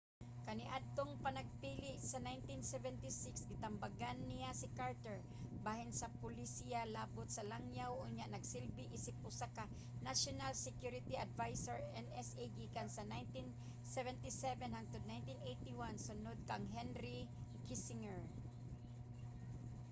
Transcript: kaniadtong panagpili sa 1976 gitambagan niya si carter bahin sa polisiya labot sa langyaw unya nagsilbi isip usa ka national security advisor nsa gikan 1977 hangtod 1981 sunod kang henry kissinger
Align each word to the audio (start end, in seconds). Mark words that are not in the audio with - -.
kaniadtong 0.45 1.11
panagpili 1.25 1.93
sa 2.09 2.17
1976 2.17 3.45
gitambagan 3.51 4.17
niya 4.29 4.49
si 4.59 4.67
carter 4.79 5.17
bahin 5.65 5.91
sa 5.99 6.13
polisiya 6.21 6.81
labot 6.95 7.27
sa 7.31 7.43
langyaw 7.51 7.91
unya 8.07 8.25
nagsilbi 8.29 8.83
isip 8.97 9.15
usa 9.29 9.47
ka 9.57 9.63
national 10.07 10.53
security 10.67 11.15
advisor 11.25 11.79
nsa 12.05 12.43
gikan 12.57 12.87
1977 12.91 14.75
hangtod 14.75 15.03
1981 15.05 16.05
sunod 16.07 16.37
kang 16.49 16.65
henry 16.77 17.17
kissinger 17.67 18.21